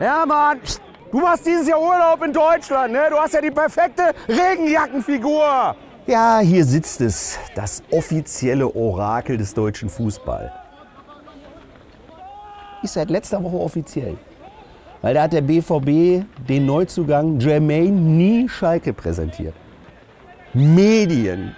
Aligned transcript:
Ja, 0.00 0.26
Mann. 0.26 0.60
Du 1.10 1.20
machst 1.20 1.46
dieses 1.46 1.68
Jahr 1.68 1.80
Urlaub 1.80 2.22
in 2.24 2.32
Deutschland, 2.32 2.92
ne? 2.92 3.06
Du 3.10 3.16
hast 3.16 3.32
ja 3.32 3.40
die 3.40 3.50
perfekte 3.50 4.12
Regenjackenfigur. 4.28 5.76
Ja, 6.06 6.40
hier 6.40 6.64
sitzt 6.64 7.00
es, 7.00 7.38
das 7.54 7.82
offizielle 7.90 8.74
Orakel 8.74 9.36
des 9.36 9.54
deutschen 9.54 9.88
Fußball. 9.88 10.52
Ist 12.82 12.94
seit 12.94 13.10
letzter 13.10 13.42
Woche 13.42 13.56
offiziell. 13.56 14.16
Weil 15.02 15.14
da 15.14 15.22
hat 15.22 15.32
der 15.32 15.40
BVB 15.40 16.24
den 16.48 16.66
Neuzugang 16.66 17.38
Jermaine 17.40 17.90
Nie 17.90 18.48
Schalke 18.48 18.92
präsentiert. 18.92 19.54
Medien, 20.52 21.54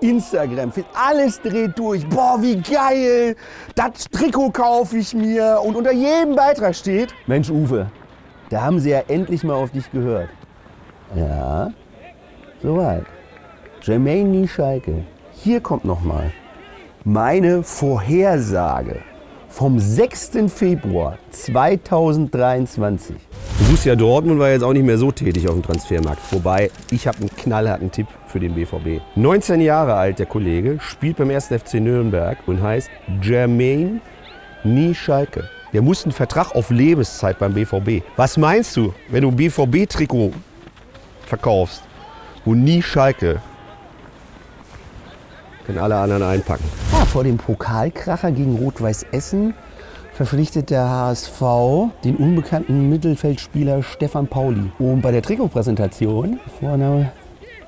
Instagram, 0.00 0.72
alles 0.94 1.40
dreht 1.40 1.78
durch. 1.78 2.06
Boah, 2.08 2.38
wie 2.40 2.56
geil! 2.56 3.36
Das 3.74 4.04
Trikot 4.10 4.50
kaufe 4.50 4.98
ich 4.98 5.14
mir. 5.14 5.60
Und 5.64 5.76
unter 5.76 5.92
jedem 5.92 6.34
Beitrag 6.36 6.74
steht: 6.74 7.14
Mensch, 7.26 7.50
Uwe, 7.50 7.90
da 8.50 8.62
haben 8.62 8.80
sie 8.80 8.90
ja 8.90 9.02
endlich 9.08 9.44
mal 9.44 9.54
auf 9.54 9.70
dich 9.70 9.90
gehört. 9.90 10.28
Ja, 11.14 11.70
soweit. 12.62 13.04
Jermaine 13.82 14.46
Schalke. 14.48 15.04
Hier 15.32 15.60
kommt 15.60 15.84
nochmal 15.84 16.32
meine 17.04 17.62
Vorhersage 17.62 19.00
vom 19.48 19.78
6. 19.78 20.32
Februar 20.48 21.16
2023. 21.30 23.16
Borussia 23.58 23.96
Dortmund 23.96 24.38
war 24.38 24.50
jetzt 24.50 24.62
auch 24.62 24.72
nicht 24.72 24.84
mehr 24.84 24.98
so 24.98 25.10
tätig 25.10 25.48
auf 25.48 25.54
dem 25.54 25.62
Transfermarkt. 25.62 26.20
Wobei, 26.32 26.70
ich 26.90 27.06
habe 27.06 27.18
einen 27.18 27.30
knallharten 27.30 27.90
Tipp 27.90 28.06
für 28.26 28.38
den 28.38 28.54
BVB. 28.54 29.02
19 29.16 29.60
Jahre 29.60 29.94
alt 29.94 30.18
der 30.18 30.26
Kollege, 30.26 30.78
spielt 30.80 31.16
beim 31.16 31.30
1. 31.30 31.48
FC 31.48 31.74
Nürnberg 31.74 32.38
und 32.46 32.62
heißt 32.62 32.88
Jermaine 33.20 34.00
Schalke. 34.94 35.48
Der 35.72 35.82
muss 35.82 36.04
einen 36.04 36.12
Vertrag 36.12 36.54
auf 36.54 36.70
Lebenszeit 36.70 37.38
beim 37.38 37.54
BVB. 37.54 38.04
Was 38.16 38.36
meinst 38.36 38.76
du, 38.76 38.94
wenn 39.08 39.22
du 39.22 39.28
ein 39.28 39.36
BVB-Trikot 39.36 40.32
verkaufst, 41.26 41.82
wo 42.44 42.54
nie 42.54 42.80
Schalke 42.80 43.42
können 45.68 45.78
alle 45.78 45.96
anderen 45.96 46.22
einpacken. 46.22 46.64
Ja, 46.92 47.04
vor 47.04 47.24
dem 47.24 47.36
Pokalkracher 47.36 48.32
gegen 48.32 48.56
Rot-Weiß 48.56 49.04
Essen 49.12 49.52
verpflichtet 50.18 50.70
der 50.70 50.90
HSV 50.90 51.40
den 52.02 52.16
unbekannten 52.16 52.90
Mittelfeldspieler 52.90 53.84
Stefan 53.84 54.26
Pauli. 54.26 54.72
Und 54.80 55.00
bei 55.00 55.12
der 55.12 55.22
Trikotpräsentation 55.22 56.40
Vorname 56.58 57.12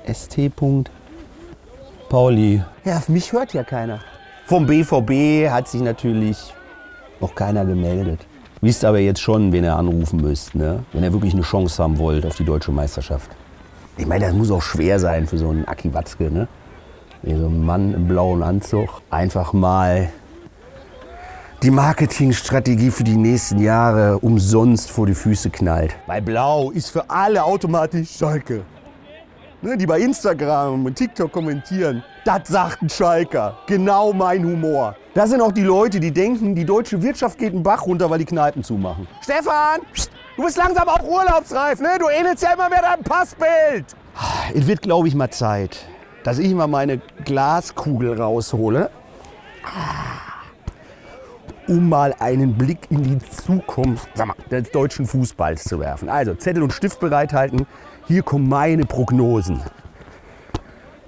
ST. 0.05 0.51
Pauli. 2.09 2.61
Ja, 2.83 2.97
auf 2.97 3.07
mich 3.07 3.31
hört 3.31 3.53
ja 3.53 3.63
keiner. 3.63 4.01
Vom 4.47 4.65
BVB 4.65 5.49
hat 5.49 5.69
sich 5.69 5.79
natürlich 5.79 6.53
noch 7.21 7.33
keiner 7.35 7.63
gemeldet. 7.63 8.19
Wisst 8.59 8.83
aber 8.83 8.99
jetzt 8.99 9.21
schon, 9.21 9.53
wen 9.53 9.63
ihr 9.63 9.77
anrufen 9.77 10.19
müsst, 10.19 10.53
ne? 10.53 10.83
wenn 10.91 11.05
ihr 11.05 11.13
wirklich 11.13 11.33
eine 11.33 11.43
Chance 11.43 11.81
haben 11.81 11.99
wollt 11.99 12.25
auf 12.25 12.35
die 12.35 12.43
deutsche 12.43 12.73
Meisterschaft. 12.73 13.31
Ich 13.95 14.05
meine, 14.05 14.25
das 14.25 14.33
muss 14.33 14.51
auch 14.51 14.61
schwer 14.61 14.99
sein 14.99 15.25
für 15.25 15.37
so 15.37 15.51
einen 15.51 15.63
Aki 15.63 15.93
Watzke. 15.93 16.29
Ne? 16.29 16.49
wie 17.23 17.35
so 17.35 17.47
ein 17.47 17.63
Mann 17.63 17.93
im 17.93 18.07
blauen 18.07 18.43
Anzug, 18.43 19.01
einfach 19.09 19.53
mal 19.53 20.09
die 21.63 21.69
Marketingstrategie 21.69 22.89
für 22.89 23.03
die 23.03 23.15
nächsten 23.15 23.59
Jahre 23.59 24.17
umsonst 24.17 24.89
vor 24.89 25.05
die 25.05 25.13
Füße 25.13 25.51
knallt. 25.51 25.95
Weil 26.07 26.21
Blau 26.21 26.71
ist 26.71 26.89
für 26.89 27.07
alle 27.07 27.43
automatisch 27.43 28.17
Schalke. 28.17 28.63
Ne, 29.61 29.77
die 29.77 29.85
bei 29.85 29.99
Instagram 29.99 30.83
und 30.85 30.95
TikTok 30.95 31.31
kommentieren, 31.31 32.03
das 32.25 32.47
sagt 32.47 32.81
ein 32.81 32.89
Schalker. 32.89 33.57
Genau 33.67 34.11
mein 34.11 34.43
Humor. 34.43 34.95
Das 35.13 35.29
sind 35.29 35.39
auch 35.39 35.51
die 35.51 35.61
Leute, 35.61 35.99
die 35.99 36.11
denken, 36.11 36.55
die 36.55 36.65
deutsche 36.65 36.99
Wirtschaft 36.99 37.37
geht 37.37 37.53
einen 37.53 37.61
Bach 37.61 37.85
runter, 37.85 38.09
weil 38.09 38.17
die 38.17 38.25
Kneipen 38.25 38.63
zumachen. 38.63 39.07
Stefan, 39.21 39.81
du 40.35 40.43
bist 40.43 40.57
langsam 40.57 40.87
auch 40.87 41.03
urlaubsreif, 41.03 41.79
ne? 41.79 41.89
Du 41.99 42.07
ähnelst 42.09 42.41
ja 42.41 42.53
immer 42.53 42.69
mehr 42.69 42.81
deinem 42.81 43.03
Passbild. 43.03 43.85
Es 44.55 44.65
wird, 44.65 44.81
glaube 44.81 45.07
ich, 45.07 45.13
mal 45.13 45.29
Zeit, 45.29 45.85
dass 46.23 46.39
ich 46.39 46.51
mal 46.55 46.65
meine 46.65 46.99
Glaskugel 47.23 48.19
raushole, 48.19 48.89
um 51.67 51.89
mal 51.89 52.15
einen 52.19 52.53
Blick 52.53 52.89
in 52.89 53.03
die 53.03 53.19
Zukunft 53.19 54.09
mal, 54.17 54.35
des 54.49 54.71
deutschen 54.71 55.05
Fußballs 55.05 55.63
zu 55.63 55.79
werfen. 55.79 56.09
Also 56.09 56.33
Zettel 56.33 56.63
und 56.63 56.73
Stift 56.73 56.99
bereithalten. 56.99 57.65
Hier 58.07 58.23
kommen 58.23 58.49
meine 58.49 58.85
Prognosen 58.85 59.61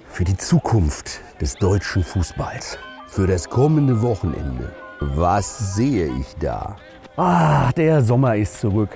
für 0.08 0.24
die 0.24 0.36
Zukunft 0.36 1.20
des 1.40 1.56
deutschen 1.56 2.04
Fußballs. 2.04 2.78
Für 3.08 3.26
das 3.26 3.50
kommende 3.50 4.00
Wochenende. 4.00 4.70
Was 5.00 5.74
sehe 5.74 6.06
ich 6.06 6.36
da? 6.38 6.76
Ah, 7.16 7.72
der 7.72 8.00
Sommer 8.00 8.36
ist 8.36 8.60
zurück. 8.60 8.90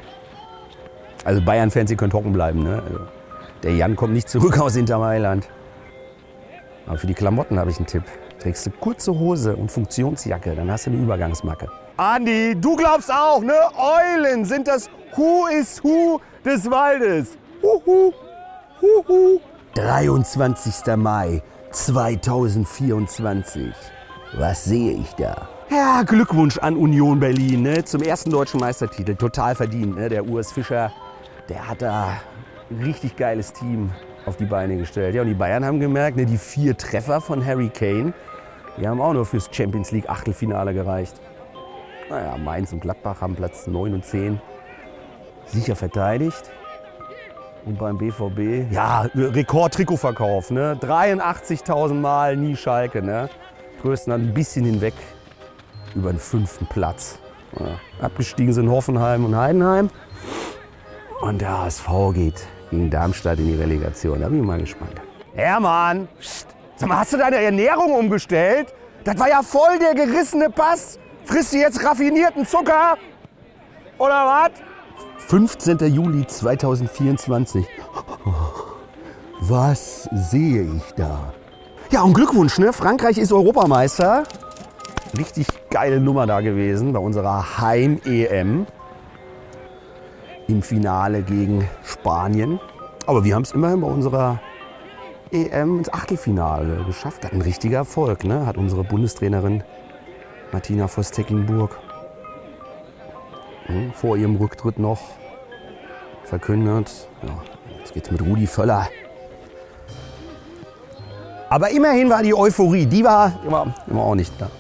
Also 1.24 1.42
Bayern-Fans, 1.44 1.90
ihr 1.90 1.96
könnt 1.96 2.14
hocken 2.14 2.32
bleiben. 2.32 2.62
Ne? 2.62 2.82
Also, 2.86 3.00
der 3.64 3.74
Jan 3.74 3.96
kommt 3.96 4.12
nicht 4.12 4.28
zurück 4.28 4.58
aus 4.60 4.76
Hintermailand. 4.76 5.48
Aber 6.88 6.98
für 6.98 7.06
die 7.06 7.14
Klamotten 7.14 7.58
habe 7.58 7.70
ich 7.70 7.76
einen 7.76 7.86
Tipp. 7.86 8.04
Trägst 8.40 8.66
du 8.66 8.70
kurze 8.70 9.12
Hose 9.12 9.54
und 9.54 9.70
Funktionsjacke, 9.70 10.54
dann 10.54 10.70
hast 10.70 10.86
du 10.86 10.90
eine 10.90 11.02
Übergangsmacke. 11.02 11.68
Andi, 11.98 12.56
du 12.58 12.76
glaubst 12.76 13.12
auch, 13.12 13.42
ne? 13.42 13.54
Eulen 13.76 14.44
sind 14.44 14.66
das 14.66 14.88
Who 15.14 15.46
is 15.48 15.82
Who 15.84 16.20
des 16.44 16.70
Waldes. 16.70 17.36
Huhu, 17.62 18.12
huhu. 18.80 19.40
23. 19.74 20.96
Mai 20.96 21.42
2024. 21.72 23.72
Was 24.34 24.64
sehe 24.64 24.92
ich 24.92 25.12
da? 25.14 25.48
Ja, 25.70 26.02
Glückwunsch 26.04 26.58
an 26.58 26.76
Union 26.76 27.20
Berlin 27.20 27.62
ne? 27.62 27.84
zum 27.84 28.02
ersten 28.02 28.30
deutschen 28.30 28.60
Meistertitel. 28.60 29.14
Total 29.14 29.54
verdient. 29.54 29.96
Ne? 29.96 30.08
Der 30.08 30.26
Urs 30.26 30.52
Fischer, 30.52 30.90
der 31.48 31.68
hat 31.68 31.82
da 31.82 32.20
ein 32.70 32.82
richtig 32.82 33.16
geiles 33.16 33.52
Team 33.52 33.90
auf 34.26 34.36
die 34.36 34.44
Beine 34.44 34.76
gestellt. 34.76 35.14
Ja, 35.14 35.22
und 35.22 35.28
die 35.28 35.34
Bayern 35.34 35.64
haben 35.64 35.80
gemerkt, 35.80 36.16
ne, 36.16 36.26
die 36.26 36.38
vier 36.38 36.76
Treffer 36.76 37.20
von 37.20 37.44
Harry 37.44 37.68
Kane, 37.68 38.12
die 38.78 38.86
haben 38.86 39.00
auch 39.00 39.12
nur 39.12 39.26
fürs 39.26 39.48
Champions 39.50 39.90
League 39.90 40.08
Achtelfinale 40.08 40.74
gereicht. 40.74 41.20
Naja, 42.10 42.36
Mainz 42.38 42.72
und 42.72 42.80
Gladbach 42.80 43.20
haben 43.20 43.34
Platz 43.34 43.66
9 43.66 43.94
und 43.94 44.04
10 44.04 44.40
sicher 45.46 45.76
verteidigt. 45.76 46.50
Und 47.64 47.78
beim 47.78 47.98
BVB, 47.98 48.72
ja, 48.72 49.06
Rekord-Trikotverkauf, 49.14 50.50
ne? 50.50 50.78
83.000 50.80 51.94
Mal 51.94 52.36
nie 52.36 52.56
Schalke, 52.56 53.02
ne? 53.02 53.28
Größten 53.82 54.10
dann 54.10 54.22
ein 54.22 54.34
bisschen 54.34 54.64
hinweg 54.64 54.94
über 55.94 56.10
den 56.10 56.18
fünften 56.18 56.66
Platz. 56.66 57.18
Ja. 57.58 57.78
Abgestiegen 58.00 58.52
sind 58.52 58.70
Hoffenheim 58.70 59.24
und 59.24 59.36
Heidenheim. 59.36 59.90
Und 61.20 61.40
der 61.40 61.62
HSV 61.62 61.88
geht 62.14 62.46
gegen 62.70 62.90
Darmstadt 62.90 63.38
in 63.38 63.46
die 63.46 63.54
Relegation. 63.54 64.20
Da 64.20 64.28
bin 64.28 64.40
ich 64.40 64.46
mal 64.46 64.58
gespannt. 64.58 65.00
Hermann, 65.34 66.08
mal, 66.86 66.98
hast 66.98 67.12
du 67.12 67.16
deine 67.16 67.36
Ernährung 67.36 67.92
umgestellt? 67.92 68.74
Das 69.04 69.18
war 69.18 69.28
ja 69.28 69.42
voll 69.42 69.78
der 69.78 69.94
gerissene 69.94 70.50
Pass. 70.50 70.98
Frisst 71.24 71.52
du 71.52 71.58
jetzt 71.58 71.84
raffinierten 71.84 72.46
Zucker? 72.46 72.96
Oder 73.98 74.26
was? 74.26 74.50
15. 75.28 75.78
Juli 75.94 76.26
2024. 76.26 77.66
Was 79.40 80.08
sehe 80.12 80.62
ich 80.62 80.94
da? 80.96 81.32
Ja, 81.90 82.02
und 82.02 82.14
Glückwunsch, 82.14 82.58
ne? 82.58 82.72
Frankreich 82.72 83.18
ist 83.18 83.32
Europameister. 83.32 84.24
Richtig 85.16 85.46
geile 85.70 86.00
Nummer 86.00 86.26
da 86.26 86.40
gewesen 86.40 86.92
bei 86.92 86.98
unserer 86.98 87.58
Heim-EM 87.58 88.66
im 90.48 90.62
Finale 90.62 91.22
gegen 91.22 91.68
Spanien. 91.84 92.58
Aber 93.06 93.24
wir 93.24 93.34
haben 93.34 93.42
es 93.42 93.52
immerhin 93.52 93.80
bei 93.82 93.86
unserer 93.86 94.40
EM 95.30 95.78
ins 95.78 95.92
Achtelfinale 95.92 96.84
geschafft. 96.84 97.24
Hat 97.24 97.32
ein 97.32 97.42
richtiger 97.42 97.78
Erfolg, 97.78 98.24
ne? 98.24 98.46
hat 98.46 98.56
unsere 98.56 98.82
Bundestrainerin 98.82 99.62
Martina 100.50 100.88
Voss-Tecklenburg 100.88 101.78
hm, 103.66 103.92
vor 103.92 104.16
ihrem 104.16 104.36
Rücktritt 104.36 104.78
noch 104.78 105.00
verkündet. 106.24 107.08
Ja, 107.22 107.42
jetzt 107.78 107.92
geht's 107.92 108.10
mit 108.10 108.22
Rudi 108.22 108.46
Völler. 108.46 108.88
Aber 111.50 111.70
immerhin 111.70 112.10
war 112.10 112.22
die 112.22 112.34
Euphorie, 112.34 112.86
die 112.86 113.04
war 113.04 113.32
immer, 113.46 113.74
immer 113.86 114.02
auch 114.02 114.14
nicht 114.14 114.32
da. 114.38 114.50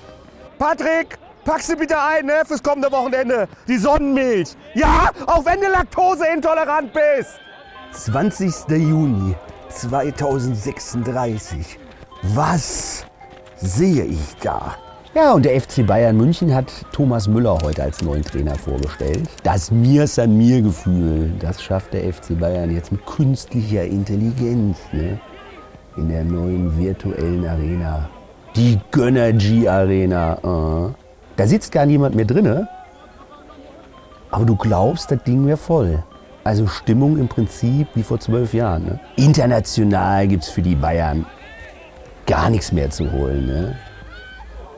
Patrick, 0.58 1.18
Pack 1.48 1.62
sie 1.62 1.76
bitte 1.76 1.96
ein, 1.98 2.26
ne, 2.26 2.42
fürs 2.44 2.62
kommende 2.62 2.92
Wochenende. 2.92 3.48
Die 3.66 3.78
Sonnenmilch. 3.78 4.54
Ja, 4.74 5.08
auch 5.26 5.46
wenn 5.46 5.62
du 5.62 5.68
laktoseintolerant 5.68 6.92
bist. 6.92 7.40
20. 7.92 8.68
Juni 8.68 9.34
2036. 9.70 11.78
Was 12.34 13.06
sehe 13.56 14.04
ich 14.04 14.36
da? 14.42 14.76
Ja, 15.14 15.32
und 15.32 15.46
der 15.46 15.58
FC 15.58 15.86
Bayern 15.86 16.18
München 16.18 16.54
hat 16.54 16.70
Thomas 16.92 17.26
Müller 17.26 17.58
heute 17.62 17.84
als 17.84 18.02
neuen 18.02 18.22
Trainer 18.22 18.54
vorgestellt. 18.54 19.26
Das 19.42 19.70
Mir 19.70 20.06
san 20.06 20.36
mir 20.36 20.60
Gefühl, 20.60 21.32
das 21.38 21.62
schafft 21.62 21.94
der 21.94 22.12
FC 22.12 22.38
Bayern 22.38 22.74
jetzt 22.74 22.92
mit 22.92 23.06
künstlicher 23.06 23.84
Intelligenz 23.84 24.76
ne? 24.92 25.18
in 25.96 26.10
der 26.10 26.24
neuen 26.24 26.76
virtuellen 26.76 27.48
Arena. 27.48 28.10
Die 28.54 28.78
Gönnergy 28.90 29.66
Arena. 29.66 30.36
Uh. 30.44 30.92
Da 31.38 31.46
sitzt 31.46 31.70
gar 31.70 31.86
niemand 31.86 32.16
mehr 32.16 32.24
drinne. 32.24 32.68
Aber 34.30 34.44
du 34.44 34.56
glaubst, 34.56 35.12
das 35.12 35.22
Ding 35.22 35.46
wäre 35.46 35.56
voll. 35.56 36.02
Also 36.42 36.66
Stimmung 36.66 37.16
im 37.16 37.28
Prinzip 37.28 37.86
wie 37.94 38.02
vor 38.02 38.18
zwölf 38.18 38.52
Jahren. 38.52 38.84
Ne? 38.84 39.00
International 39.14 40.26
gibt 40.26 40.42
es 40.42 40.50
für 40.50 40.62
die 40.62 40.74
Bayern 40.74 41.24
gar 42.26 42.50
nichts 42.50 42.72
mehr 42.72 42.90
zu 42.90 43.12
holen. 43.12 43.46
Ne? 43.46 43.76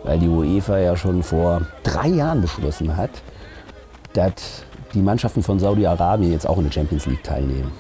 Weil 0.05 0.19
die 0.19 0.29
UEFA 0.29 0.77
ja 0.77 0.97
schon 0.99 1.23
vor 1.23 1.63
drei 1.83 2.09
Jahren 2.09 2.43
beschlossen 2.43 2.95
hat, 2.95 3.11
dass 4.13 4.65
die 4.93 5.01
Mannschaften 5.01 5.43
von 5.43 5.59
Saudi-Arabien 5.59 6.31
jetzt 6.31 6.47
auch 6.47 6.59
in 6.59 6.65
der 6.65 6.73
Champions 6.73 7.07
League 7.07 7.25
teilnehmen. 7.25 7.73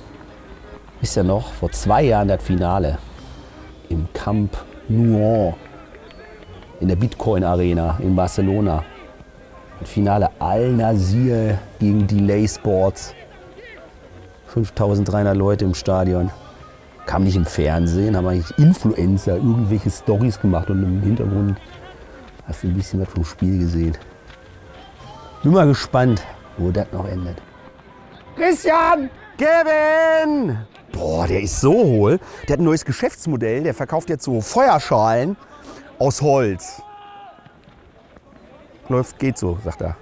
Ist 1.02 1.16
ja 1.16 1.22
noch 1.22 1.52
vor 1.52 1.70
zwei 1.70 2.04
Jahren 2.04 2.28
das 2.28 2.42
Finale 2.42 2.96
im 3.90 4.08
Camp 4.14 4.56
Nou 4.88 5.54
in 6.80 6.88
der 6.88 6.96
Bitcoin 6.96 7.44
Arena 7.44 7.96
in 8.00 8.16
Barcelona. 8.16 8.82
Finale 9.84 10.30
Al-Nasir 10.38 11.58
gegen 11.78 12.06
Delay 12.06 12.46
Sports. 12.46 13.14
5300 14.48 15.36
Leute 15.36 15.64
im 15.64 15.74
Stadion. 15.74 16.30
Kam 17.06 17.24
nicht 17.24 17.36
im 17.36 17.46
Fernsehen, 17.46 18.16
haben 18.16 18.26
eigentlich 18.26 18.58
Influencer 18.58 19.36
irgendwelche 19.36 19.90
Stories 19.90 20.40
gemacht 20.40 20.70
und 20.70 20.82
im 20.82 21.00
Hintergrund 21.02 21.56
hast 22.46 22.62
du 22.62 22.68
ein 22.68 22.74
bisschen 22.74 23.00
was 23.00 23.08
vom 23.08 23.24
Spiel 23.24 23.58
gesehen. 23.58 23.96
Bin 25.42 25.52
mal 25.52 25.66
gespannt, 25.66 26.22
wo 26.58 26.70
das 26.70 26.86
noch 26.92 27.06
endet. 27.06 27.36
Christian! 28.36 29.10
Kevin! 29.38 30.58
Boah, 30.92 31.26
der 31.26 31.40
ist 31.40 31.60
so 31.60 31.72
hohl. 31.72 32.18
Der 32.46 32.54
hat 32.54 32.60
ein 32.60 32.64
neues 32.64 32.84
Geschäftsmodell. 32.84 33.62
Der 33.62 33.72
verkauft 33.72 34.10
jetzt 34.10 34.24
so 34.24 34.40
Feuerschalen 34.42 35.36
aus 36.00 36.20
Holz. 36.22 36.82
Läuft, 38.88 39.18
geht 39.20 39.38
so, 39.38 39.58
sagt 39.62 39.82
er. 39.82 39.96